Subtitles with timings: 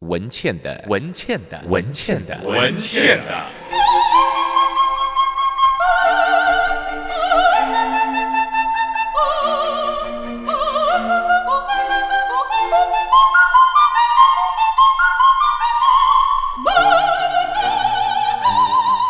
[0.00, 2.40] 文倩的文倩的文倩的。
[2.44, 3.68] 文倩的。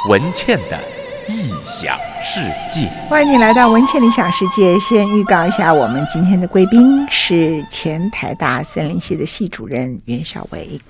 [0.09, 0.98] 文倩的
[1.29, 2.41] 异想世
[2.71, 4.79] 界，欢迎你来到文倩理想世界。
[4.81, 10.81] 先预告一下，我们今天的贵宾是前台大森林系的系主任袁孝维。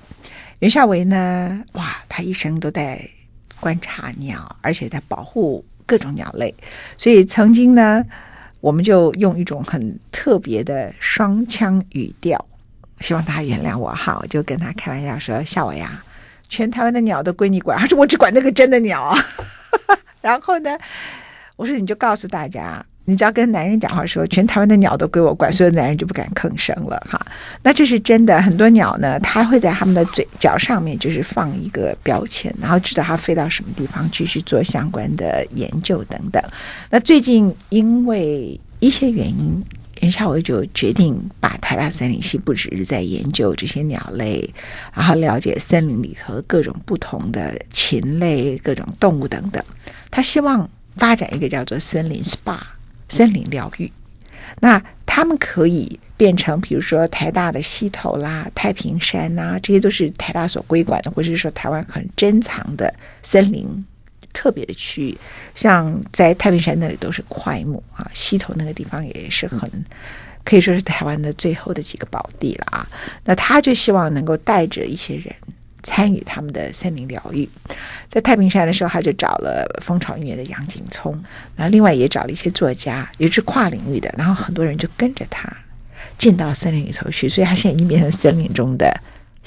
[0.59, 3.05] 袁孝维呢，哇，他一生都在
[3.59, 6.55] 观察鸟，而且在保护各种鸟类。
[6.97, 8.01] 所以曾经呢，
[8.61, 12.43] 我们就用一种很特别的双腔语调，
[13.01, 16.01] 希望大家原谅我哈，我就跟他开玩笑说：“夏伟啊，
[16.47, 19.19] 全台湾的鸟都归你管，还是我只管那个真的鸟啊？”
[20.21, 20.77] 然后呢，
[21.55, 27.19] 我说你就告诉大家，你只要跟男人讲话说，全台湾的鸟都归我管，所有男人就不敢吭声了哈。
[27.63, 36.43] 那这是真的，很多鸟呢，它会在他们的嘴角上面就是放一个标签，然后知道它飞到什么地方继续做相关的研究等等。
[36.89, 39.63] 那最近因为一些原因，
[40.01, 44.53] 袁孝维就决定把台大森林系不只是在研究这些鸟类，
[44.93, 49.63] 然后了解森林里头各种不同的禽类、各种动物等等。
[50.09, 52.59] 他希望发展一个叫做森林 SPA
[53.09, 53.91] 森林疗愈，
[54.61, 63.85] 那他们可以变成，比如说台大的溪头啦、太平山呐、这些都是台大所规管的，或者是说台湾很珍藏的森林
[64.33, 65.17] 特别的区域。
[65.53, 69.69] 像在太平山那里都是桧木啊，溪头那个地方也是很
[70.43, 72.87] 可以说是台湾的最后的几个宝地了啊。
[73.25, 75.33] 那他就希望能够带着一些人。
[75.81, 77.47] 参与他们的森林疗愈，
[78.09, 81.17] 在太平山的时候，他就找了蜂巢音乐的杨景聪，
[81.55, 85.49] 然后另外也找了一些作家，也是跨领域的，然后很多人就跟着他
[86.17, 88.93] 进到森林里头去，所以他现在已经变成森林中的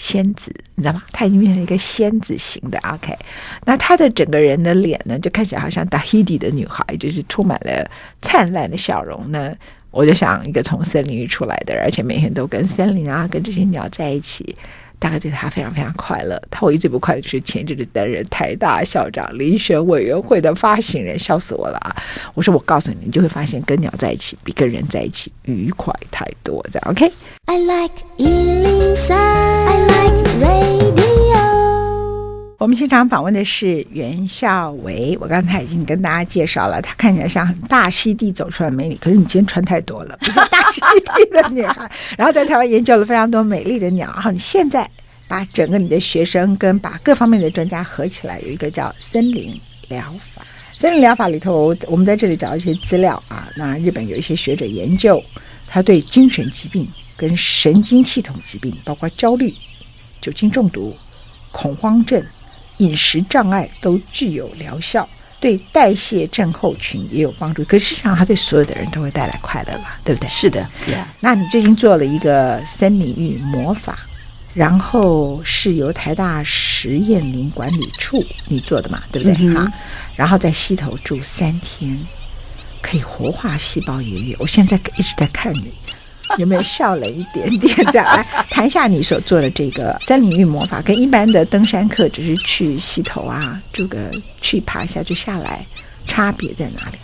[0.02, 1.00] 仙子，你知道吗？
[1.12, 2.78] 他已经变成一个仙子型的。
[2.92, 3.16] OK，
[3.64, 7.88] 那他的整个人的脸呢，就看起来好像达希迪的女孩，就是充满了
[8.20, 9.54] 灿烂的笑容呢。
[9.92, 14.56] 我就想，一个从森林里出来的，而且每天都跟森林啊，跟这些鸟在一起。
[15.02, 16.40] 大概对他非常非常快乐。
[16.48, 21.96] 他唯一最不快乐就是前阵子担任台大校长遴选委员会的发行人，笑死我了啊！
[22.34, 26.64] 我说我告诉你，你就会发现跟鸟在一起比跟人在一起愉快太多。
[26.72, 27.12] 这样 OK。
[27.46, 30.91] I like 103, I like radio。
[32.62, 41.90] 我们现场访问的是袁孝维，我刚才已经跟大家介绍了，她看起来像大溪地走出来的美女，可是你今天穿太多了，不是大溪地的女孩。
[42.16, 44.88] 然后在台湾研究了非常多美丽的鸟，然后你现在
[45.26, 50.40] 把整个你的学生跟把各方面的专家合起来，有一个叫森林疗法。
[50.76, 55.20] 森林疗法里头，我们在这里找一些资料啊，那日本有一些学者研究，
[55.66, 56.86] 他对精神疾病
[57.16, 59.52] 跟神经系统疾病，包括焦虑、
[60.20, 60.94] 酒精中毒、
[61.50, 62.24] 恐慌症。
[62.82, 65.08] 饮食障碍都具有疗效，
[65.40, 67.64] 对代谢症候群也有帮助。
[67.64, 69.98] 可是实际上，它对所有的人都会带来快乐吧？
[70.04, 70.28] 对不对？
[70.28, 71.04] 是的，Yeah.
[71.20, 73.98] 那你最近做了一个森林浴魔法，
[74.52, 79.02] 然后是由台大实验林管理处你做的嘛？
[79.12, 79.34] 对不对？
[79.54, 79.72] 哈、嗯，
[80.16, 81.98] 然后在溪头住三天，
[82.80, 84.36] 可以活化细胞爷爷。
[84.38, 85.72] 我现在一直在看你。
[86.38, 87.74] 有没有笑了一点点？
[87.92, 94.10] 这样来谈一下你所做的这个森林浴魔法，跟一般的登山客只是去溪头啊，这个
[94.40, 95.66] 去爬一下就下来，
[96.06, 96.98] 差别在哪里？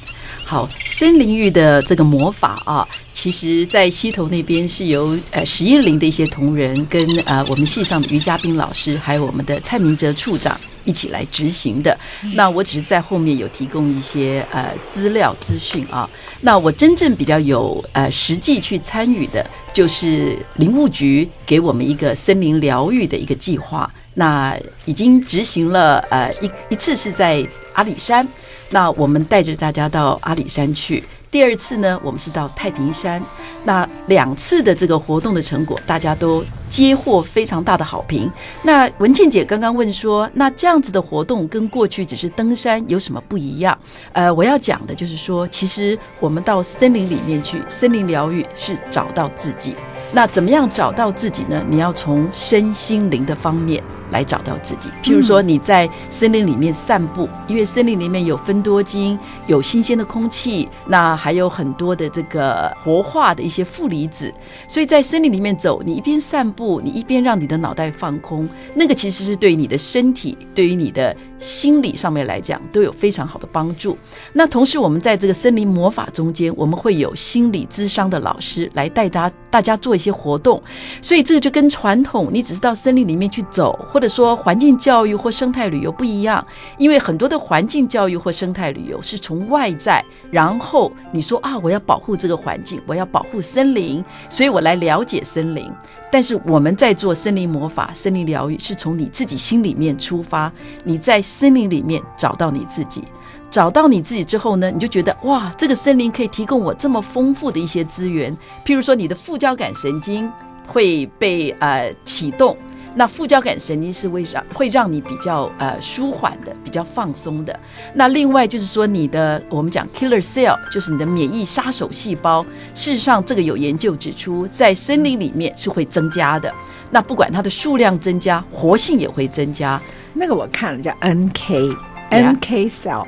[0.45, 10.59] 好，森林浴的这个魔法啊，其实在溪头那边是由呃十一林的一些同仁跟呃我们系上的于嘉宾老师，还有我们的蔡明哲处长。
[10.89, 11.97] 一起来执行的，
[12.35, 16.09] 那我只是在后面有提供一些呃资料资讯啊。
[16.41, 23.93] 那我真正比较有呃实际去参与的，就是林务局给我们一个森林疗愈的一个计划。
[24.15, 28.27] 那已经执行了呃一一次是在阿里山，
[28.71, 31.05] 那我们带着大家到阿里山去。
[31.31, 33.23] 第二次呢，我们是到太平山。
[33.65, 38.31] 那两次的这个活动的成果，大家都接获非常大的好评。
[38.63, 43.77] 那文倩姐刚刚问说，那这样子的活动跟过去只是登山有什么不一样？
[44.13, 49.75] 呃，我要讲的就是说，其实我们到森林里面去，森林疗愈是找到自己。
[50.13, 51.63] 那怎么样找到自己呢？
[51.69, 54.89] 你要从身心灵的方面来找到自己。
[55.03, 64.33] 譬如说你在森林里面散步，因为森林里面有分多精，有新鲜的空气，那还有很多的这个活化的一些负离子，
[64.67, 73.97] 所以在森林里面走，你一边散步，你一边让你的脑袋放空，那个其实是对你的身体，对于你的心理上面来讲都有非常好的帮助。
[74.33, 80.63] 那同时，我们在这个森林魔法中间，我们会有心理智商的老师来带大家大家做一些活动。
[81.01, 86.47] 所以这个就跟传统你只是到森林里面去走，或或者说环境教育或生态旅游不一样，
[86.77, 95.69] 因为很多的环境教育或生态旅游是从外在，然后你说啊，我要保护这个环境，我要保护森林，所以我来了解森林。
[96.13, 100.53] 但是我们在做森林魔法、森林疗愈，是从你自己心里面出发，
[100.85, 103.03] 你在森林里面找到你自己，
[103.51, 108.33] 找到你自己之后呢，你就觉得哇，这个森林可以提供我这么丰富的一些资源，
[108.65, 110.31] 譬如说你的副交感神经
[110.69, 112.57] 会被呃启动。
[112.95, 117.61] 那副交感神经是会让会让你比较呃舒缓的，比较放松的。
[117.95, 122.45] 那另外就是说，你的我们讲 killer cell 就是你的免疫杀手细胞。
[122.75, 126.53] 事实上，这个有研究指出，在森林里面是会增加的。
[126.91, 129.81] 那不管它的数量增加，活性也会增加。
[130.15, 131.77] 那个我看了叫 NK
[132.11, 133.07] NK cell，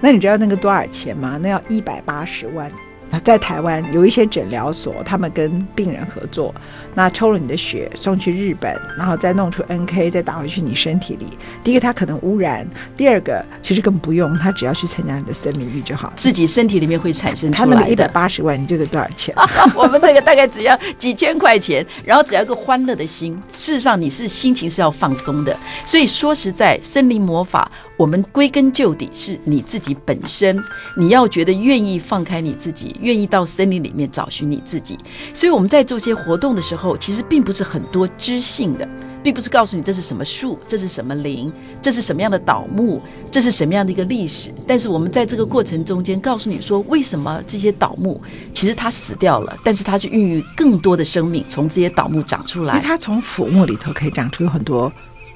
[0.00, 1.38] 那你知道那个多少钱吗？
[1.40, 2.70] 那要一百八十万。
[3.18, 6.54] 在台湾有一些诊疗所，他们跟病人合作，
[6.94, 11.26] 那抽了你的血送去日本，然后再弄出 NK，再打回去你身体里。
[11.64, 12.66] 第一个它可能污染，
[12.96, 17.72] 第二个其实根本不用，他只要去参加你的森林浴就好，自己身体里面会产生出来的。
[17.72, 19.34] 他那么一百八十万，你觉得多少钱？
[19.74, 23.40] 我们这个大概只要几千块钱，然后只要一个欢乐的心。
[23.52, 25.56] 事实上，你是心情是要放松的。
[25.84, 30.58] 所以说实在，森林魔法，我们归根究底是你自己本身，
[30.96, 32.96] 你要觉得愿意放开你自己。
[33.02, 34.96] 愿意到森林里面找寻你自己，
[35.34, 38.88] 所以我们在做些活动的时候，其实并不是很多知性的，
[39.22, 41.52] 并不是告诉你这是什么树，这是什么林，
[41.82, 44.50] 这是什么样的倒木，这是什么样的一个历史。
[44.66, 48.18] 但是我们在这个过程中间，告诉你说，为什么这些倒木
[48.54, 52.76] 其实它死掉了，但是它是孕育更多的生命从这些倒木长出来。
[52.76, 54.90] 因为它从腐木里头可以长出很多。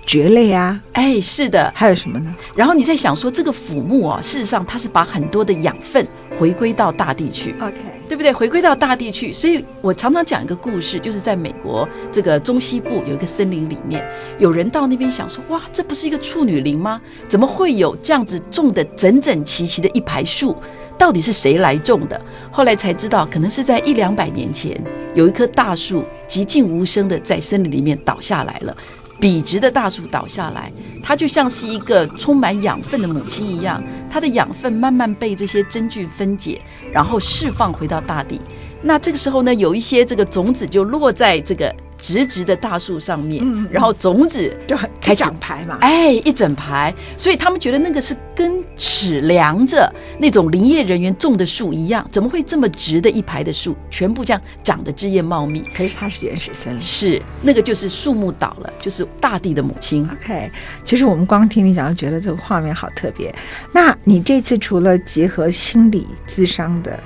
[0.05, 2.35] 蕨类啊，哎，是的，还有什么呢？
[2.55, 6.07] 然后你在想说，这个腐木啊，事实上它是把很多的养分
[6.39, 7.77] 回归到大地去，OK，
[8.09, 8.33] 对不对？
[8.33, 9.33] 回归到大地去。
[9.33, 14.07] 所以我常常讲一个故事，就是在美国这个中西部有一个森林里面，
[14.39, 17.01] 有人到那边想说，哇，这不是一个处女林吗？
[17.27, 20.57] 怎么会有这样子种的整整齐齐的一排树？
[20.97, 22.21] 到底是谁来种的？
[22.53, 24.81] 后来才知道，可能是在一两百年前，
[25.15, 28.77] 有一棵大树寂静无声的在森林里面倒下来了。
[29.25, 30.71] 笔直的大树倒下来，
[31.03, 36.61] 它就像是一个充满养分的母亲一样，它的养分慢慢被这些真菌分解，
[36.93, 38.39] 然后释放回到大地。
[38.83, 41.75] 那这个时候呢，有一些这个种子就落在这个。
[42.05, 55.65] 直直的大树上面，嗯、然后种子就很开始排嘛，哎，一整排，所以他们觉得那个是跟尺量着那种林业人员种的树一样，怎么会这么直的一排的树，全部这样长得枝叶茂密？
[55.75, 60.07] 可是它是原始森林，是那个就是树木倒了，就是大地的母亲。
[60.13, 60.51] OK，
[60.85, 63.35] 其实我们光听你讲就觉得这个画面好特别。
[63.73, 67.01] 那你这次除了结合心理智商的，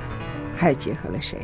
[0.57, 1.39] 还有结合了谁？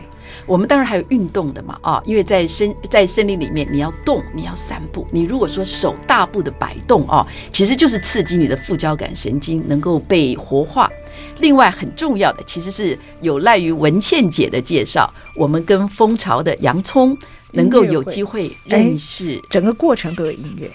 [0.46, 5.06] 我们当然还有运动的嘛，啊，因为在森在森林里面，你要动，你要散步。
[5.10, 10.90] 你如果说手大步的摆动啊，其实就是刺激你的副交感神经能够被活化。
[11.38, 17.16] 另外很重要的，其实是有赖于文倩姐的介绍，我们跟蜂巢的洋葱
[17.52, 20.70] 能够有机会认识，整个过程都有音乐。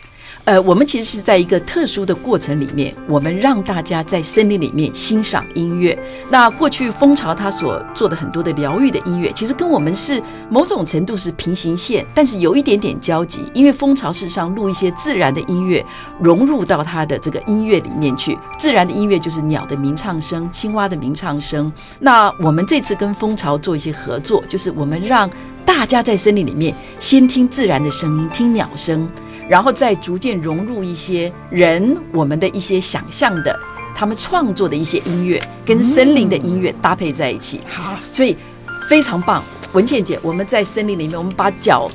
[0.50, 5.96] 呃，我们其实是在一个特殊的过程里面，我们让大家在森林里面欣赏音乐。
[6.28, 10.20] 那过去蜂巢他所做的很多的疗愈的音乐，其实跟我们是
[10.50, 13.44] 某种程度是平行线，但是有一点点交集。
[13.54, 15.86] 因为蜂巢事实上录一些自然的音乐，
[16.20, 18.36] 融入到它的这个音乐里面去。
[18.58, 21.72] 自然的音乐就是鸟的鸣唱声、青蛙的鸣唱声。
[22.00, 25.30] 那我们这次跟蜂巢做一些合作，就是我们让
[25.64, 29.08] 大家在森林里面先听自然的声音，听鸟声。
[29.50, 33.60] 然后再逐渐融入一些人，我们的一些想象的，
[33.96, 37.60] 他们创作的一些音乐，跟森林的音乐搭配在一起。
[37.68, 38.38] 好，所以
[38.88, 39.44] 非常棒。
[39.74, 41.90] 文倩姐，我们在森林里面，我们把脚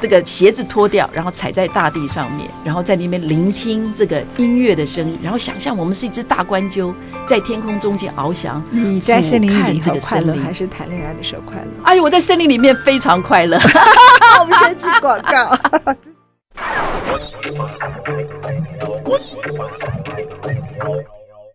[0.00, 6.94] 这个鞋子脱掉，然后踩在大地上面，然后在那边聆听这个音乐的声音，然后想象我们是一只大冠鸠
[7.26, 8.62] 在天空中间翱翔。
[8.70, 11.70] 你在森林里头快乐，还是谈恋爱的时候快乐？
[11.84, 13.58] 哎呦，我在森林里面非常快乐。
[14.40, 15.94] 我们先去广告。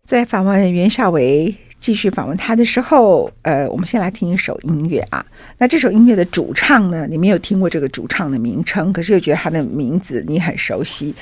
[0.04, 5.24] 在访问袁孝维，继续访问他的时候，呃，我们先来听一首音乐啊。
[5.58, 11.14] 那这首音乐的主唱呢，你没有听过这个主唱的名称，可是又觉得他的名字你很熟悉。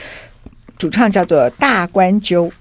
[0.77, 2.53] 主唱叫做大关鸠，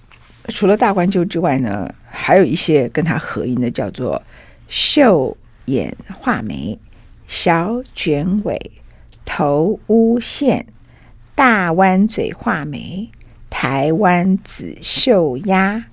[0.48, 4.24] 除了大关鸠之外呢，还有一些跟他合音的，叫做
[4.67, 6.79] 秀眼画眉、
[7.27, 8.60] 小卷尾。
[9.29, 10.65] 头乌线、
[11.38, 13.08] 大弯嘴画眉、
[13.48, 15.86] 台湾紫绣鸭、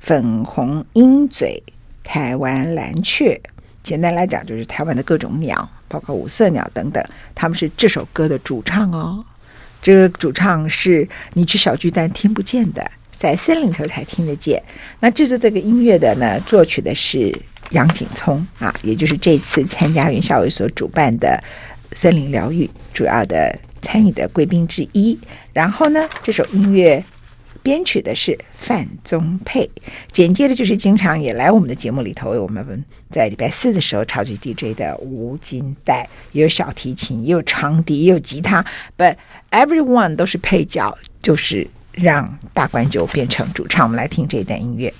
[0.00, 1.62] 粉红鹰嘴、
[2.02, 3.38] 台湾蓝雀。
[3.82, 9.22] 简单来讲，就是台湾的各种鸟，包括五色鸟等等，他们是这首歌的主唱哦。
[9.82, 14.62] 这个主唱是你去小巨蛋听不见的，在森林里头才听得见。
[14.98, 17.38] 那制作这个音乐的呢，作曲的是
[17.72, 21.38] 杨景聪啊，也就是这次参加袁孝伟所主办的
[21.92, 23.54] 森林疗愈主要的
[23.86, 25.18] 参与的贵宾之一。
[25.52, 27.02] 然后呢，这首音乐。
[27.62, 29.68] 编曲的是范宗沛，
[30.12, 38.64] 紧接着就是经常也来我们的节目里头为我们在礼拜四的时候超级 DJ 的吴金黛，也有小提琴，也有长笛，也有吉他
[38.96, 39.16] ，But
[39.50, 43.84] everyone 都是配角，就是让大观就变成主唱。
[43.84, 44.94] 我们来听这一段音乐。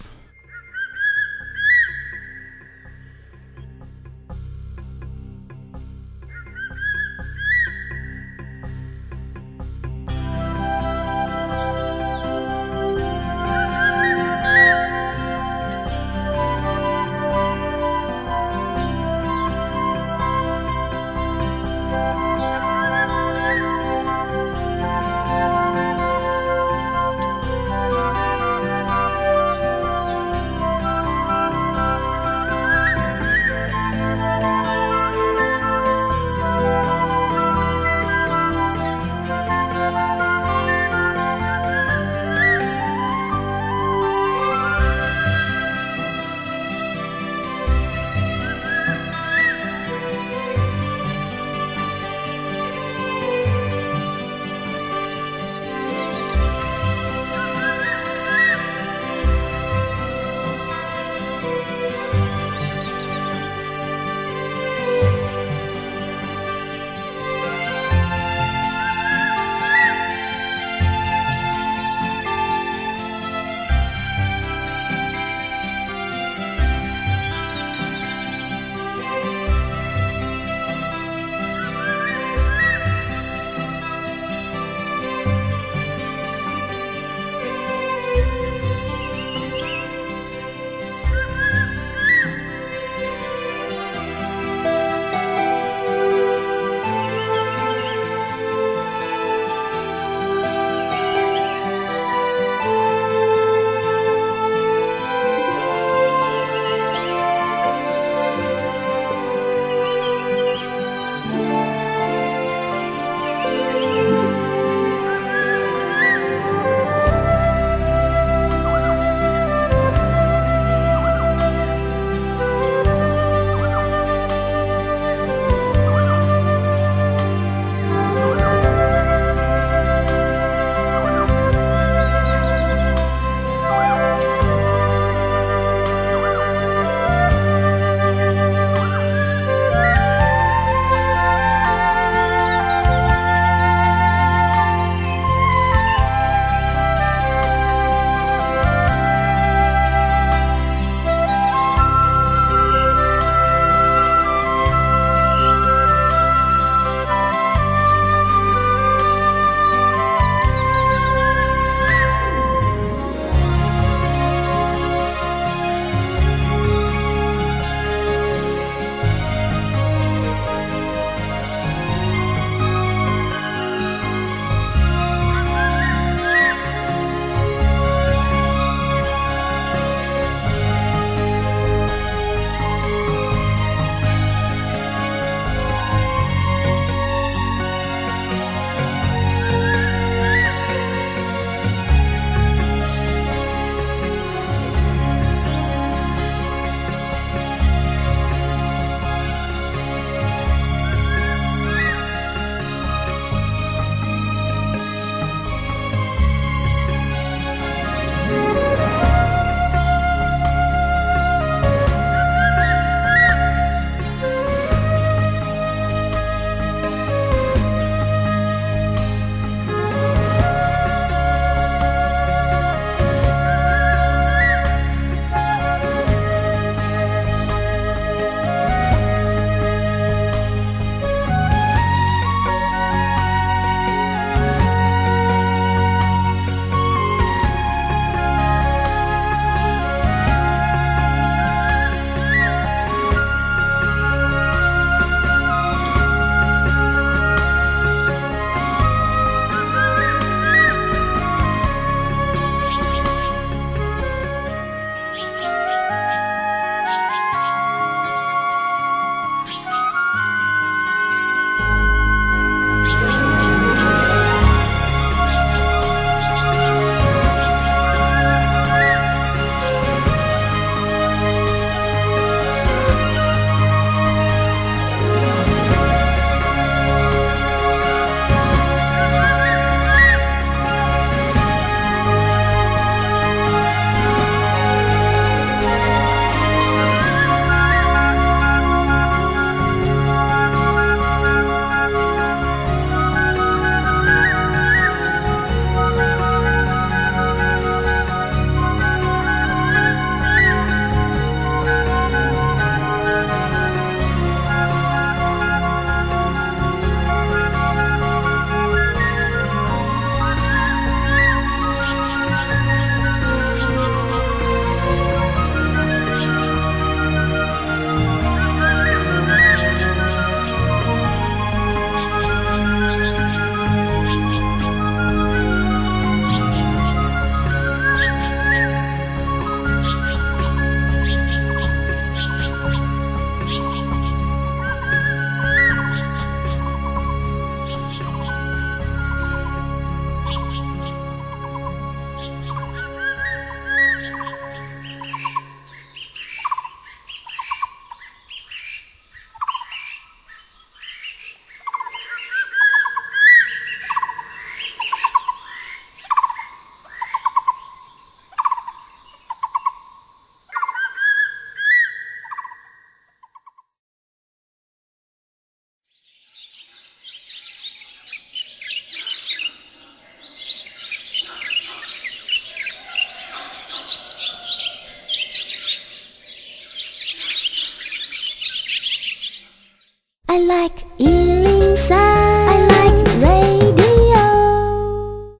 [380.37, 381.97] I like 103.
[381.97, 384.21] I like radio.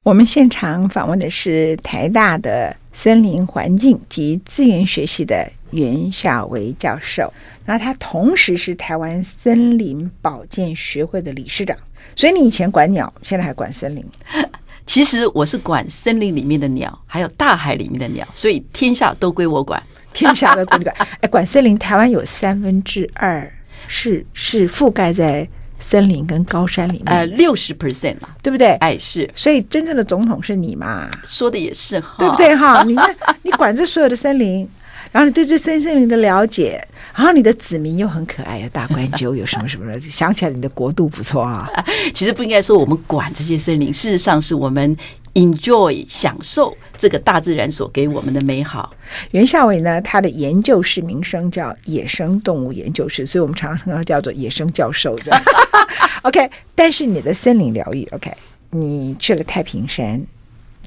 [0.03, 7.31] 我们现场访问的是台大的森林环境及资源学系的袁小维教授，
[7.67, 11.77] 那他同时是台湾森林保健学会的理事长。
[12.15, 14.03] 所以你以前管鸟，现在还管森林？
[14.87, 19.83] 其实我是管森林里面的鸟，还有大海里面的鸟，所以天下都归我管。
[20.17, 20.97] 天下都归你管。
[21.21, 23.53] 哎，管森林，台湾有三分之二
[23.89, 28.73] 是是覆盖在森林跟高山里面，呃，六十 percent 嘛，对不对？
[28.77, 29.31] 哎，是。
[29.35, 31.09] 所以真正的总统是你嘛？
[31.25, 32.83] 说的也是哈，对不对哈？
[32.85, 34.69] 你看，你管着所有的森林。
[35.13, 41.71] 然后你对这森森林的了解，然后你的子民又很可爱，有大冠鷲， 有什么什么的，想起来你的国度不错啊。
[42.13, 44.95] 其实不应该说我们管这些森林，事实上是我们
[45.37, 48.93] enjoy 享受这个大自然所给我们的美好。
[49.33, 55.39] 袁夏伟呢，他的研究室名称叫野生动物研究室，所以我们常常叫做野生教授的。
[56.23, 58.33] OK，但是你的森林疗愈，OK，
[58.71, 60.25] 你去了太平山，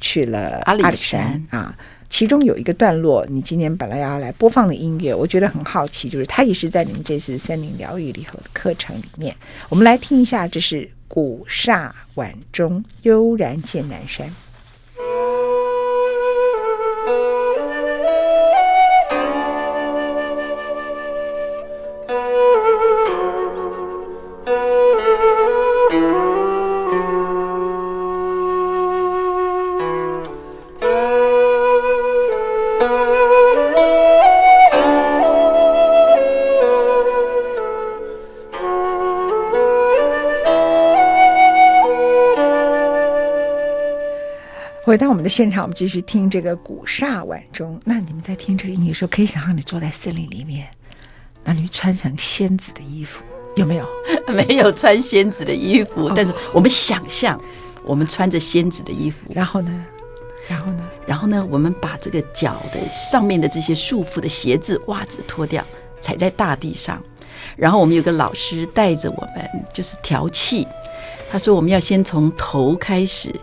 [0.01, 1.75] 去了阿里山，山啊。
[2.09, 9.33] 其中有一个段落，你今天本来要来播放的音乐，我觉得很好奇，就是它也是在你们这次森林疗愈里头的课程里面。
[9.69, 14.27] 我们来听一下，这是《古刹晚钟，悠然见南山》。
[44.99, 47.79] 到我们的现场，我们继续听这个古刹晚钟。
[47.85, 50.67] 那你们在听这个音乐的时候，可以想象你坐在森林里面，
[51.45, 53.23] 那你穿成仙子的衣服，
[53.55, 53.87] 有没有？
[54.27, 57.39] 没有穿仙子的衣服，哦、但是我们想象
[57.85, 59.31] 我们穿着仙子的衣服。
[59.33, 59.85] 然后呢？
[60.49, 60.89] 然后呢？
[61.07, 61.47] 然后呢？
[61.49, 65.63] 我们把这个脚的上面的这些束缚的鞋子、袜子脱掉，
[66.01, 67.01] 踩在大地上。
[67.55, 70.67] 然后我们有个老师带着我们，就是调气。
[71.31, 73.33] 他说我们要先从头开始。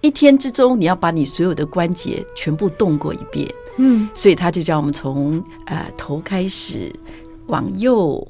[0.00, 6.90] 一天之中，你要把你所有的关节全部动过一遍，嗯，所以他就叫我们从呃头开始
[7.48, 8.26] 往右、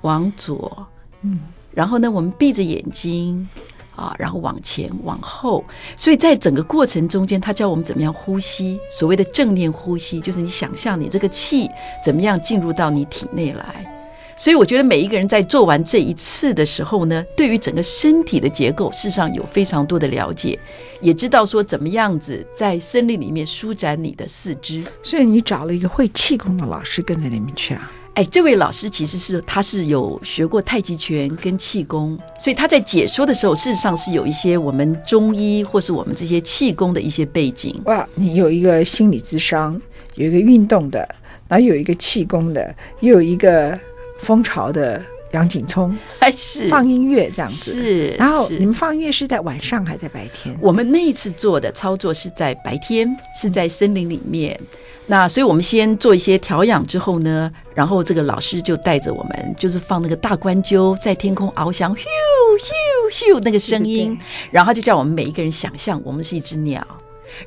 [0.00, 0.86] 往左，
[1.22, 1.38] 嗯，
[1.72, 3.48] 然后呢，我们闭着眼睛
[3.94, 5.64] 啊，然后往前、往后，
[5.96, 8.80] 所以在整个过程中间，他教我们怎么样呼吸。
[8.90, 11.70] 所谓的正念呼吸，就是你想象你这个气
[12.02, 14.01] 怎么样进入到你体内来。
[14.42, 20.58] 所以我觉得每一个人在做完这一次的时候呢，对于整个身体的结构，事实上有非常多的了解，
[21.00, 24.82] 也知道说怎么样子在森林里面舒展你的四肢。
[25.00, 27.92] 所以你找了一个会气功的老师跟着里面去啊？
[28.14, 37.80] 哎，这位老师其实是他是有学过太极拳跟气功，所以他在解说的时候，事实上是有一些我们中医或是我们这些气功的一些背景。
[37.84, 39.80] 哇，你有一个心理智商，
[40.16, 41.08] 有一个运动的，
[41.46, 43.78] 然后有一个气功的，又有一个。
[44.22, 48.08] 蜂巢的杨景聪还是放音乐这样子，是。
[48.18, 50.56] 然后你们放音乐是在晚上还是在白天？
[50.60, 54.58] 我们那一次做的操作是在白天，是在森林里面。
[55.06, 64.16] 那所以我们先做一些调养之后呢，然后这个老师就带着我们，就是放那个大关鸠在天空翱翔，咻咻咻那个声音，
[64.50, 66.86] 然后就叫我们每一个人想象我们是一只鸟，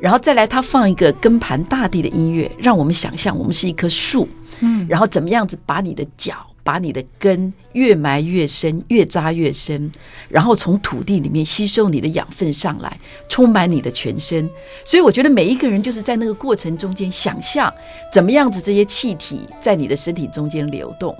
[0.01, 4.27] 然后再来他放一个跟盘大地的音乐，让我们想象我们是一棵树，
[4.59, 6.45] 嗯，然后怎么样子把你的脚。
[6.65, 9.91] 把你的根越埋越深，越扎越深，
[10.27, 12.97] 然后从土地里面吸收你的养分上来，
[13.29, 14.49] 充满你的全身。
[14.83, 17.71] 所以我觉得每一个人就是在那个过程中间想象
[18.11, 21.15] 怎么样子这些气体在你的身体中间流动。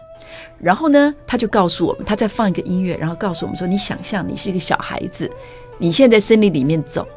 [0.59, 5.29] 然后呢，他就告诉我们，他再放一个音乐，然后告诉我们说：你想象你是一个小孩子，
[5.77, 7.07] 你现在在森林里面走。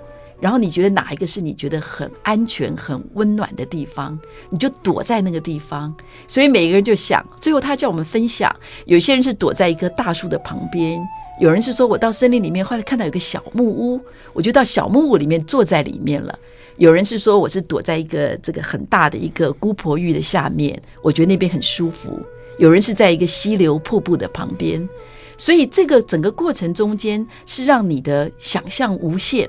[0.41, 4.19] 然后你觉得哪一个是你觉得很安全、很温暖的地方，
[4.51, 5.93] 你就躲在那个地方。
[6.27, 8.55] 所以每个人就想，最后他叫我们分享。
[8.87, 11.01] 有些人是躲在一棵大树的旁边，
[11.41, 14.01] 有人是说我到森林里面，后来看到有个小木屋，
[14.33, 16.39] 我就到小木屋里面坐在里面了。
[16.77, 22.21] 有人是说我是躲在一个这个很大的一个姑婆芋的下面，我觉得那边很舒服。
[22.59, 24.89] 有人是在一个溪流瀑布的旁边，
[25.37, 29.49] 所以这个整个过程中间是让你的想象无限。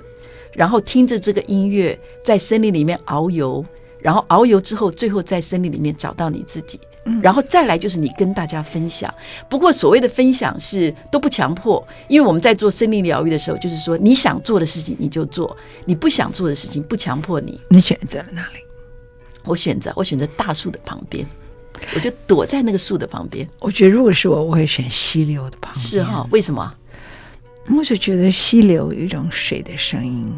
[0.53, 3.63] 然后听着这个音乐，在森林里面遨游，
[3.99, 6.79] 然后遨游之后，最后在森林里面找到你自己，
[7.21, 9.13] 然后再来就是你跟大家分享。
[9.49, 17.59] 不过所谓的分享是都不强迫，因为我们在做森林疗愈的时候，就是说你想做的事情你就做，你不想做的事情不强迫你。
[17.69, 18.59] 你选择了哪里？
[19.45, 21.25] 我选择我选择大树的旁边。
[21.95, 23.47] 我就躲在那个树的旁边。
[23.59, 25.85] 我觉得如果是我，我会选溪流的旁边。
[25.85, 26.27] 是哈、哦？
[26.29, 26.73] 为什么？
[27.77, 30.31] 我就觉得溪流有一种水的声音，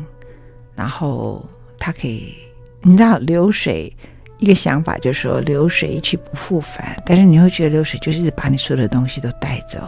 [0.76, 1.44] 然后
[1.78, 2.36] 它可以，
[2.82, 3.92] 你知道流水。
[4.38, 9.80] 一个想法就是说，流水一去不复返，但是你会觉得流水就是把你所有的东西都带走，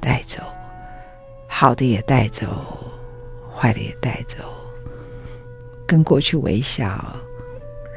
[0.00, 0.42] 带走，
[1.46, 2.46] 好的也带走，
[3.54, 4.38] 坏的也带走，
[5.86, 6.84] 跟过去微笑，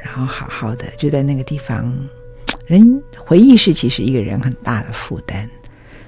[0.00, 1.92] 然后好好的就在那个地方。
[2.66, 5.50] 人回忆是其实一个人很大的负担，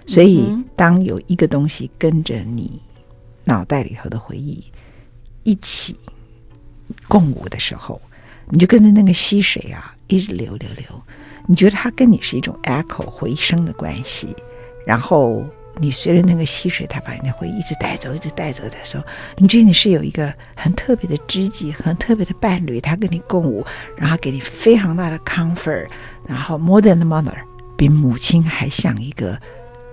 [0.07, 2.81] 所以当有一个东西跟着你
[3.45, 4.65] 脑袋里头的回忆
[5.43, 5.97] 一起
[7.09, 8.01] 共舞的时候。
[8.51, 10.85] 你就跟着那个溪水啊，一直流流流，
[11.47, 14.37] 你觉得它跟你是一种 echo 回声的关系，
[14.87, 15.43] 然后
[15.79, 19.05] 你随着那个溪水，它把你的回忆一直带走，一直带走的时候，
[19.39, 23.65] 你觉得你是有一个很特别的知己，很特别的伴侣，他跟你共舞，
[23.97, 25.89] 然后给你非常大的 comfort，
[26.29, 27.39] 然后 more than the mother，
[27.79, 29.41] 比母亲还像一个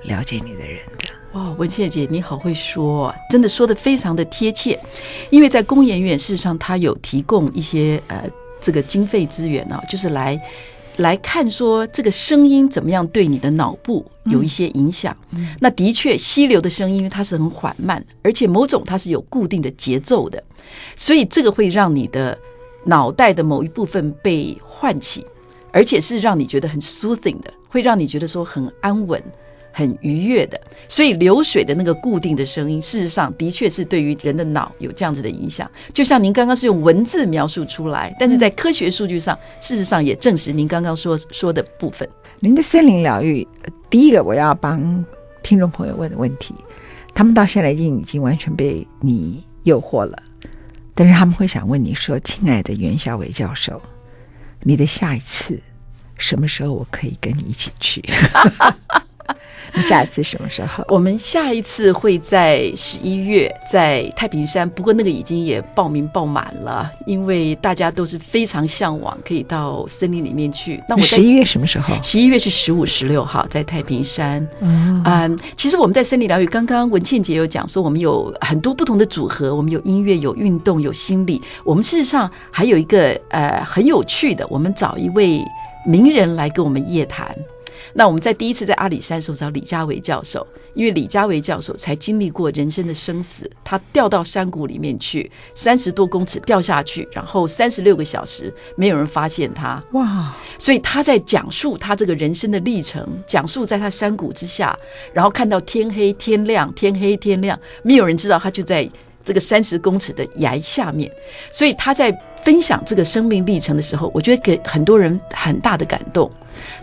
[0.03, 1.09] 了解你的人的。
[1.33, 4.79] 哇，文倩姐，你好会说，真的说得非常的贴切，
[5.29, 8.23] 因为在工研院，事实上他有提供一些呃。
[8.63, 10.39] 这个经费资源呢、啊，就是来
[10.97, 15.17] 来看说这个声音怎么样对你的脑部有一些影响。
[15.31, 20.43] 嗯、那的确，溪流的声音因为它是很缓慢，而且某种它是有固定的节奏的，
[20.95, 22.37] 所以这个会让你的
[22.85, 25.25] 脑袋的某一部分被唤起，
[25.71, 29.19] 而且是让你觉得很 soothing 的，会让你觉得说很安稳。
[29.71, 35.69] 很愉悦的，所以流水的那个固定的声音，事实上的确是对于人的脑有这样子的影响。
[35.93, 42.07] 就像您刚刚是用文字描述出来，但是在科学数据上，事实上也证实您刚刚说说的部分。
[42.39, 43.47] 您的森林疗愈，
[43.89, 45.05] 第一个我要帮
[45.43, 46.53] 听众朋友问的问题，
[47.13, 50.17] 他们到现在已经已经完全被你诱惑了，
[50.93, 53.81] 但是他们会想问你说：“亲爱的袁小伟教授，
[54.61, 55.61] 你的下一次
[56.17, 58.03] 什么时候我可以跟你一起去？”
[59.73, 60.83] 你 下一次什么时候？
[60.87, 64.69] 我们下一次会在十一月，在太平山。
[64.69, 70.81] 不过那个已经也报名报满了，因为大家都是非常向往可以到森林里面去。
[70.89, 71.95] 那我十一月什么时候？
[72.03, 74.45] 十一月是十五、十六号，在太平山。
[74.59, 81.41] 嗯，嗯，其实我们在森林疗愈，刚刚文倩姐有讲说，我们有很多不同的组合，我们有音乐、有运动、有心理。
[81.63, 85.41] 我们事实上还有一个呃很有趣的，我们找一位
[85.85, 87.33] 名人来跟我们夜谈。
[87.93, 100.35] 那我们在第一次在阿里山的时候找李家维教授，因为李家维教授才经历过人生的生死，他掉到山谷里面去，三十多公尺掉下去，然后三十六个小时没有人发现他，哇！
[100.57, 104.77] 所以他在讲述他这个人生的历程，讲述在他山谷之下，
[105.13, 108.89] 然后看到天黑天亮，天黑天亮，没有人知道他就在
[109.23, 111.11] 这个三十公尺的崖下面，
[111.51, 112.11] 所以他在
[112.43, 116.31] 分享这个生命历程的时候，我觉得给很多人很大的感动。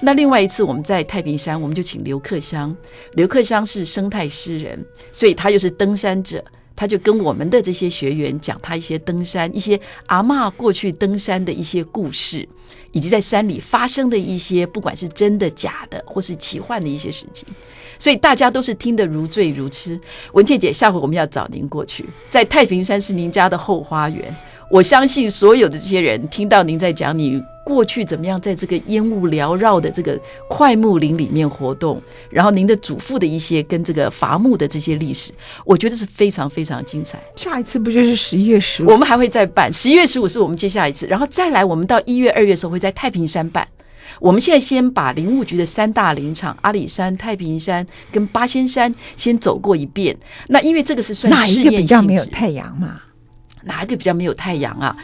[0.00, 2.74] 那另外一次我们在太平山，我们就请刘克襄。
[3.14, 6.42] 刘克襄是生态诗人，所以他又是登山者，
[6.74, 12.48] 他就跟我们的这些学员讲他一些登山、一些阿嬷过去登山的一些故事，
[12.92, 17.46] 以及在山里发生的一些不管是真的假的或是奇幻的一些事情，
[17.98, 19.98] 所以大家都是听得如醉如痴。
[20.32, 24.34] 文倩姐，下回我们要找您过去，在太平山是您家的后花园。
[24.70, 35.32] 我相信所有的这些人听到您在讲你过去怎么样在这个烟雾缭绕的这个快木林里面活动，然后您的祖父的一些跟这个伐木的这些历史，
[35.64, 37.18] 我觉得是非常非常精彩。
[37.34, 38.90] 下一次不就是十一月十五？
[38.90, 43.66] 我们还会再办，十一月十五是我们接下一次，然后再来，我们到一月、二月的时候会在太平山办。
[44.20, 50.16] 我们现在先把林务局的三大林场阿里山、太平山跟八仙山先走过一遍。
[50.48, 53.00] 那因为这个是算试验哪一个比较没有太阳嘛？
[53.64, 54.96] 哪一个比较没有太阳啊？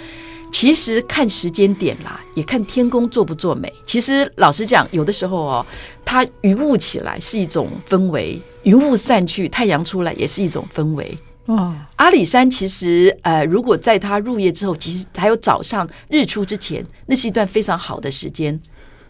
[0.52, 3.72] 其实看时间点啦，也看天公作不作美。
[3.84, 5.66] 其实老实讲，有的时候哦，
[6.04, 11.18] 它云雾起来是一种氛围，云雾散去，太阳出来也是一种氛围。
[11.46, 18.58] 哦，阿里山其实呃，如果在它入夜之后，其实还有早上日出之前，那是一段非常好的时间。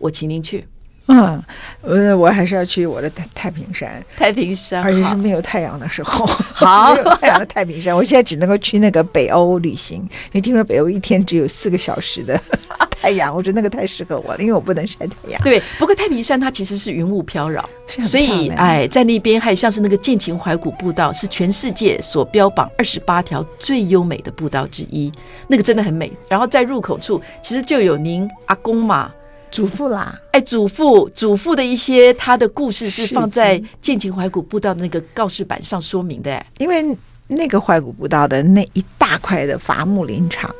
[0.04, 0.62] 我请您去。
[1.06, 1.42] 嗯，
[1.82, 6.26] 我我还是要去我的太太平山，太平山，而且是没有太阳的时候。
[6.52, 12.38] 好，没有太阳的太平山，我现在只能够去那个北欧旅行，因为听说北欧一天只有四个小时的
[12.90, 15.40] 太阳，我觉得那个太适合我了，因为我不能晒太阳。
[15.42, 25.12] 对，不过太平山它其实是云雾飘扰，所以哎，在那边还有像是那个剑琴怀古步道，是全世界所标榜二十八条最优美的步道之一，
[25.48, 26.10] 那个真的很美。
[26.30, 29.12] 然后在入口处，其实就有您阿公嘛。
[29.54, 36.32] 祖父啦，哎，祖父，祖父的一些他的故事是放在剑琴怀古步道的那个告示板上说明的。
[36.32, 36.84] 哎，因为
[37.28, 40.52] 那个怀古步道的那一大块的伐木林场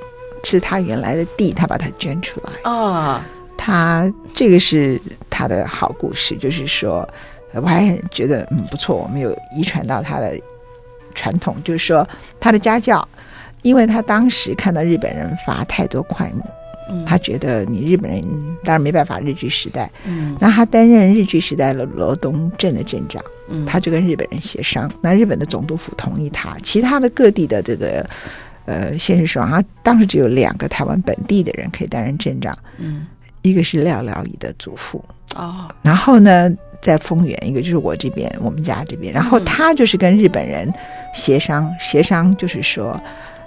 [0.45, 2.53] 是他原来的地，他把它捐出来。
[2.63, 3.21] 啊、哦，
[3.59, 7.09] 他这个是他的好故事，就是说，
[7.55, 10.39] 我还很觉得嗯不错，我们有遗传到他的
[11.17, 13.09] 传统，就是说他的家教，
[13.63, 16.45] 因为他当时看到日本人伐太多块木。
[17.07, 18.23] 他觉得你日本人
[18.63, 28.07] 当然没办法，日据时代，嗯，那他担任日据时代的罗东镇的镇长，嗯，他就跟日本人协商，那日本的总督府同意他，其他的各地的这个
[28.67, 33.07] 呃县市首长，他当时只有两个台湾本地的人可以担任镇长，嗯，
[33.43, 35.03] 一个是廖廖仪的祖父，
[35.35, 40.71] 哦，然后呢，在丰原，一个就是我这边，我们家这边，然后他就是跟日本人
[41.15, 43.01] 协商，协商就是说。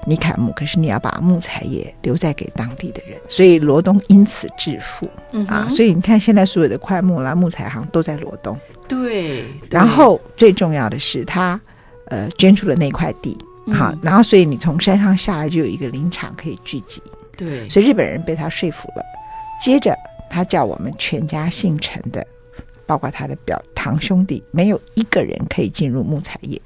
[0.06, 5.68] 你砍木，可是你要把木材也留在给当地的人，所以罗东因此致富、嗯、啊！
[5.70, 8.58] 所以你看，现在所有的快木啦、木材行都在罗东。
[8.88, 9.44] 对。
[9.70, 11.60] 然后最重要的是，他
[12.06, 13.38] 呃捐出了那块地，
[13.74, 17.02] 好、嗯，然后所以你从山上下来就有一个林场可以聚集。
[17.36, 17.68] 对。
[17.68, 19.04] 所以日本人被他说服了，
[19.60, 19.94] 接着
[20.30, 22.26] 他叫我们全家姓陈的，
[22.86, 26.62] 包括他的表堂兄弟，没有一个人可以进入木材业。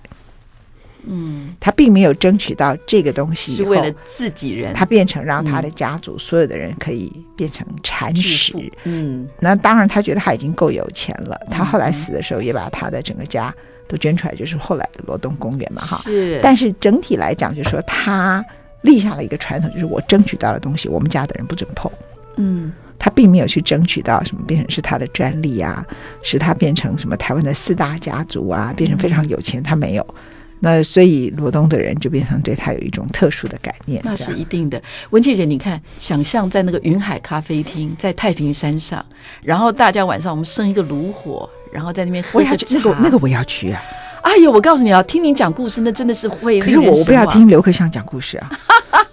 [1.05, 4.73] 嗯，他并没有争取到这个东西，是为了自己人。
[4.73, 8.53] 他变成让他的家族所有的人可以变成蚕食。
[8.83, 11.39] 嗯，那当然，他觉得他已经够有钱了。
[11.49, 13.53] 他后来死的时候，也把他的整个家
[13.87, 16.01] 都捐出来，就是后来的罗东公园嘛，哈。
[16.03, 16.39] 是。
[16.43, 18.43] 但是整体来讲，就是说他
[18.81, 21.91] 立下了一个传统，就是我争取到的东西，我们家的人不准碰。
[22.37, 25.85] 嗯，他并没有去争取到什么变成是他的专利啊，
[26.21, 30.15] 使他变成什么台湾的四大家族啊，变成非常有钱，他没有。
[30.63, 34.81] 那所以罗东的人就变成对他有一种特殊的感念，那是一定的。
[35.09, 39.03] 文倩姐，你看，想象在那个云海咖啡厅，在太平山上，
[39.41, 42.75] 然后大家晚上我们生一个炉火，然后在那边喝着茶。
[42.75, 43.81] 那个那个我要去啊！
[44.21, 46.59] 哎呦，我告诉你啊，听你讲故事，那真的是会。
[46.59, 48.51] 可是我我不要听刘克襄讲故事啊！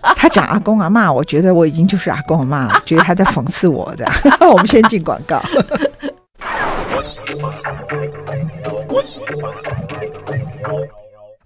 [0.15, 4.07] 他讲阿公阿妈，我觉得我已经就是阿公阿妈了， 觉得他在讽刺我的。
[4.47, 5.43] 我们先进广告。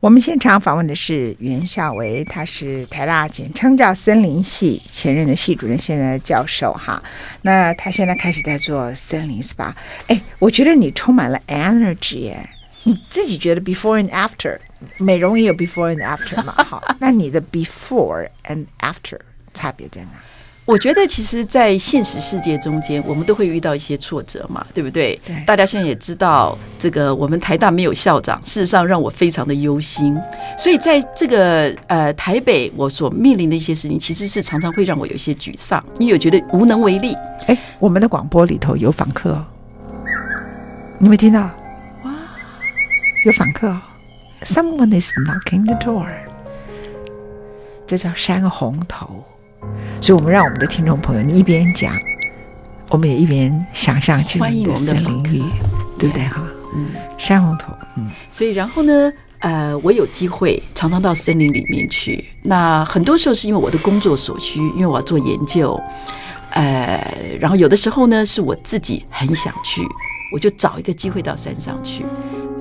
[0.03, 7.01] 我们现场访问的是袁孝维，他是台大简称叫森林系前任的系主任，现在的教授哈。
[7.43, 9.73] 那他现在开始在做森林 SPA。
[10.09, 14.59] 哎，我觉得你充满了 energy 哎，你自己觉得 before and after
[14.99, 16.53] 美容也有 before and after 嘛？
[16.65, 19.21] 好，那你的 before and after
[19.55, 20.11] 差别在哪？
[20.65, 25.21] 我觉得，其实，在现实世界中间，我们都会遇到一些挫折嘛，对不对？
[25.27, 25.35] 对。
[25.45, 30.17] 大家现在也知道，这个我们台大没有校长，事实上让我非常的忧心。
[30.57, 37.17] 所以，在这个呃台北，我所面临的一些事情，其实是常常会让我有一些沮丧，因为我觉得无能为力。
[37.49, 39.45] 哎，我们的广播里头有访客哦，
[40.97, 41.41] 你没听到？
[42.05, 42.13] 哇，
[43.27, 43.81] 有访客哦
[44.45, 46.07] ，Someone is knocking the door。
[47.85, 49.25] 这叫山红头。
[50.01, 51.95] 所以，我们让我们的听众朋友，你一边讲，
[52.91, 55.45] 我们也一边想象进入的森林里，
[55.99, 56.43] 对不对哈？
[56.75, 58.11] 嗯，山红头，嗯。
[58.31, 62.25] 所以，然后呢，呃，我有机会常常到森林里面去。
[62.43, 65.81] 那很多时候是因为我的工作所需，因为我要做研究，
[66.51, 69.83] 呃，然后有的时候呢，是我自己很想去，
[70.33, 72.05] 我就找一个机会到山上去。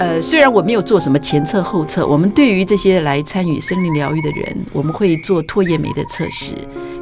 [0.01, 6.55] 呃，虽然我没有做什么前测后测，我们对于这些来参与森林疗愈的人，我们会做唾液酶的测试，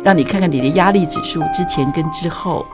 [0.04, 2.66] 让你看看你的压力指数之前跟之后。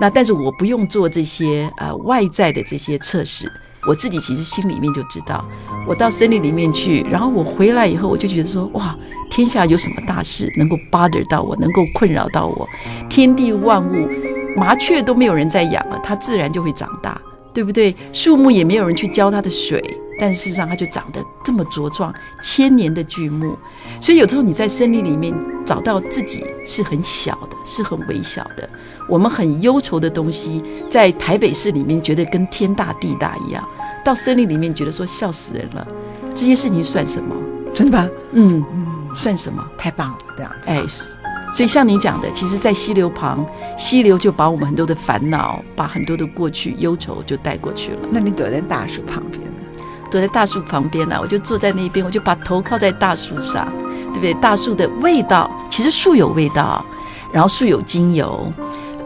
[0.00, 3.52] 那但是我不用做这些呃外在的这些测试，
[3.86, 5.44] 我自己其实心里面就知道，
[5.86, 8.96] 我到森林里面去，然后我回来以后，我就觉得说，哇，
[9.30, 12.66] 天下有什么大事能够 bother 到我，能够困扰到我？
[13.10, 14.08] 天地万物，
[14.56, 17.20] 麻雀都没有人在养了，它自然就会长大。
[17.54, 17.94] 对不对？
[18.12, 19.80] 树木也没有人去浇它的水，
[20.18, 22.12] 但事实上它就长得这么茁壮，
[22.42, 23.56] 千年的巨木。
[24.00, 25.32] 所以有时候你在森林里面
[25.64, 28.68] 找到自己是很小的，是很微小的。
[29.08, 33.66] 我们很忧愁的东西，在台北市里面觉得跟天大地大一样，
[34.04, 35.86] 到森林里面觉得说笑死人了。
[36.34, 37.34] 这些事情算什么？
[37.72, 38.10] 真的吗？
[38.32, 39.64] 嗯嗯，算什么？
[39.78, 40.68] 太棒了，这样子。
[40.68, 41.23] 哎。
[41.54, 43.46] 所以像你讲的，其实，在溪流旁，
[43.78, 47.98] 溪流就把我们很多的烦恼，把很多的过去忧愁就带过去了。
[48.10, 49.84] 那你躲在大树旁边呢？
[50.10, 53.72] 躲在大树旁边呢、啊，我就坐在那边，我就把头靠在大树上，
[54.08, 54.34] 对不对？
[54.34, 56.84] 大树的味道，其实树有味道，
[57.32, 58.52] 然后树有精油，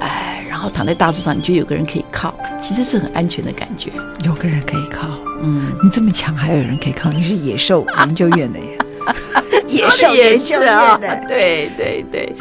[0.00, 3.92] 哎，然后躺在大树上，你觉得有个人可以靠，其实是很安全的感觉。
[4.24, 5.06] 有个人可以靠，
[5.42, 8.78] 嗯，你这么强，还有人可以靠，你是野兽研究院的耶。
[9.78, 12.32] 野兽也是啊， 对对对，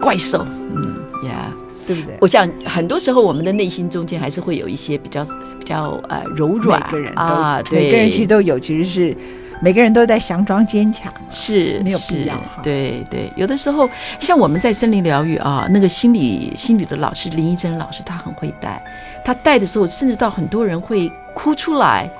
[0.00, 0.96] 怪兽，嗯
[1.28, 2.16] 呀，yeah, 对不对？
[2.20, 5.24] 我想很多时候我们的内心中间还是会有一些比较
[5.58, 9.16] 比较呃柔软，每个人啊，对，每个人其实都有，其实是
[9.60, 12.34] 每个人都在佯装坚强，是没有必要。
[12.62, 18.82] 对对，有的时候像我们在森林疗愈啊，那个心理心理的老师林依珍老师，他很会带，
[19.24, 22.10] 他带的时候，甚至到很多人会哭出来。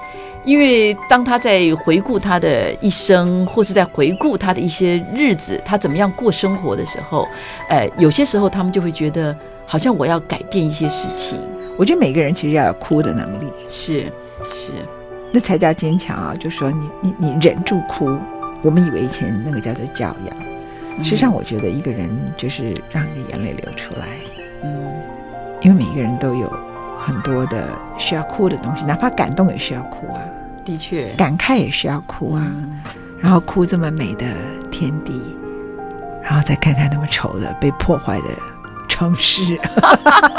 [0.44, 7.28] 因为当他在回顾他的一生，或是在回顾他的一些日子，他怎么样过生活的时候，
[7.68, 11.38] 呃，有些时候他们就会觉得，好像我要改变一些事情。
[11.78, 14.12] 我觉得每个人其实要有哭的能力，是
[14.44, 14.72] 是，
[15.32, 16.34] 那才叫坚强啊！
[16.38, 18.18] 就说你你你忍住哭，
[18.62, 24.06] 我们以为以前那个叫做教养，实际上我觉得一个人就是让你的眼泪流出来，
[24.64, 24.92] 嗯，
[25.60, 26.52] 因为每一个人都有。
[27.04, 27.66] 很多的
[27.98, 30.22] 需要哭的东西，哪怕感动也需要哭啊。
[30.64, 32.46] 的确，感慨也是要哭啊。
[33.20, 34.26] 然后哭这么美的
[34.70, 35.20] 天地，
[36.22, 38.26] 然后再看看那么丑的被破坏的
[38.88, 39.56] 城市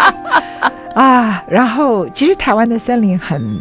[0.93, 1.43] 啊。
[1.47, 3.59] 然后，其实台湾的森林很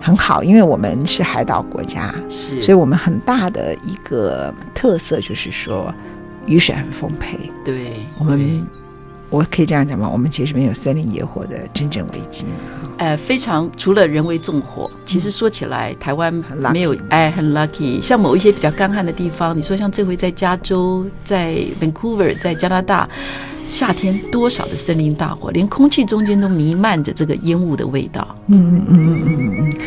[0.00, 5.94] 很好，因为我们是海岛国家，是，所以我们很大的一个特色就是说
[6.44, 7.50] 雨水很丰沛。
[7.64, 8.66] 对，我们。
[9.32, 10.06] 我可以这样讲吗？
[10.06, 12.50] 我们其实没有森林野火的真正危机嘛。
[12.98, 16.32] 呃，非常除了人为纵火，其实说起来，嗯、台湾
[16.70, 18.00] 没有哎，很 lucky。
[18.02, 23.08] 像某一些比较干旱的地方，你说像这回在加州、在 Vancouver、在加拿大，
[23.66, 28.36] 夏天多少的森林大火，连空气中间都弥漫着这个烟雾的味道。
[28.48, 29.80] 嗯嗯嗯嗯嗯嗯。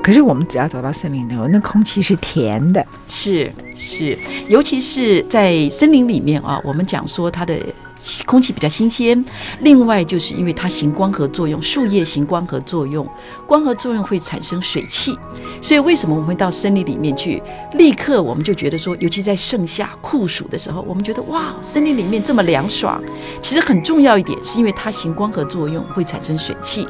[0.00, 4.16] 可是我们只要走到森林里，那空气是甜的，是是，
[4.48, 7.58] 尤其是在森林里面啊，我们讲说它的。
[8.26, 9.24] 空气比较新鲜，
[9.60, 13.06] 另外就是因为它行光合作用，树叶行光合作用，
[13.46, 15.16] 光合作用会产生水汽，
[15.60, 17.42] 所以为什么我们会到森林里面去？
[17.74, 23.02] 立刻我们就觉得说，尤其在盛夏酷暑的时候，我们觉得哇，森林里面这么凉爽。
[23.40, 26.86] 其实很重要一点，是因为它行光合作用会产生水汽。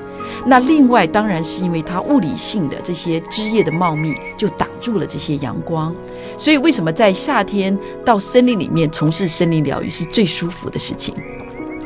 [0.46, 5.94] 那另外当然是因为它物理性的这些枝叶的茂密，就挡住了这些阳光。
[6.38, 11.01] 所以为什么在夏天到森林里面从事森林疗愈是最舒服的事情？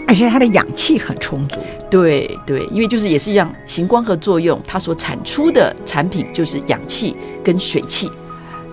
[0.09, 1.57] 而且它的氧气很充足。
[1.89, 8.11] 对对，因为就是也是一样，行光合作用，它所产出的产品就是氧气跟水汽。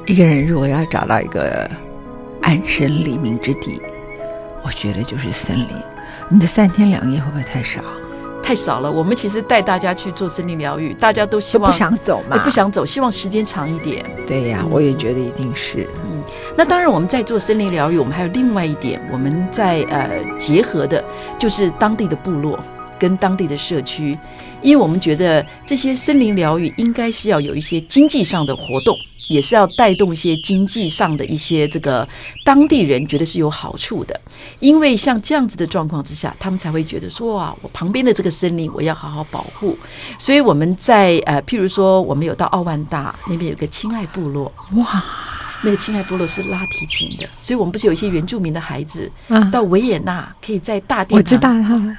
[0.07, 1.69] 一个人如果要找到一个
[2.41, 3.79] 安身立命之地，
[4.63, 5.67] 我觉得就是森林。
[6.29, 7.81] 你的三天两夜会不会太少？
[8.43, 8.91] 太少了。
[8.91, 14.05] 我们其实带大家去做森林疗愈，大家都希望不想走嘛，不想走，希望时间长一点。
[14.27, 15.87] 对呀，我也觉得一定是。
[16.03, 16.21] 嗯，
[16.57, 21.03] 那当然我们在做森林疗愈，我们还有另外一点，我们在呃结合的，
[21.39, 22.59] 就是当地的部落
[22.99, 24.17] 跟当地的社区，
[24.61, 28.95] 因为我们觉得这些森林疗愈应该是要有一些经济上的活动。
[29.27, 32.07] 也是要带动一些经济上的一些这个
[32.43, 34.19] 当地人觉得是有好处的，
[34.59, 39.77] 因为像这样子的状况之下，他们才会觉得说哇，我旁边的这个森林我要好好保护。
[40.19, 45.03] 所以我们在呃，譬如说我们有到奥万大那边有个亲爱部落，哇，
[45.63, 49.09] 那个亲爱部落是拉提琴的，所以我们不是有一些原住民的孩子
[49.51, 51.97] 到维也纳可以在大地，我知道哈。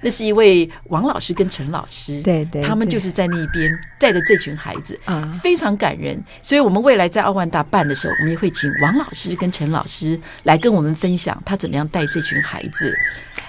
[0.00, 6.18] 那是一位王老师跟陈老师，对，对对，他们就是在那边带着这群孩子，啊，非常感人。
[6.42, 12.96] 所以，我们未来在奥万大办的时候，我们也会请王老师跟陈老师来跟我们分享他怎么样带这群孩子。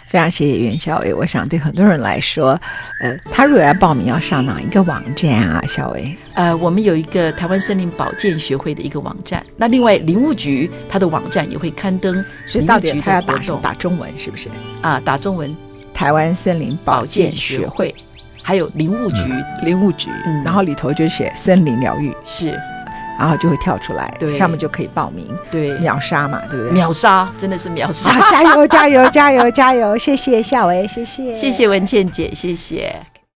[0.08, 1.14] 非常谢谢袁小伟。
[1.14, 2.60] 我想对很多人来说，
[3.02, 5.64] 呃，他如果要报名，要上哪一个网站啊？
[5.66, 9.42] 小伟，呃，我们有一个台湾森林保健学会的一个网站。
[9.56, 12.14] 那另外林务局它的网站也会刊登，
[12.46, 14.50] 所以到底他要打打中文是不是？
[14.82, 15.56] 啊，打中文。
[16.02, 17.94] 台湾森林保健学会，
[18.42, 19.22] 还有林务局，
[19.62, 20.10] 林务局，
[20.44, 22.60] 然后里头就写森林疗愈，是，
[23.20, 26.74] 然后就会跳出来，对，上面就可以报名，对，秒杀嘛，对不对？
[26.74, 29.96] 秒杀，真的是秒杀， 加油，加油，加油，加油！
[29.96, 32.96] 谢谢夏薇，谢谢，谢谢文倩姐，谢谢。